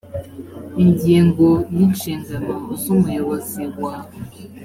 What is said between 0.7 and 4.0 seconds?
ingingo ya inshingano z umuyobozi wa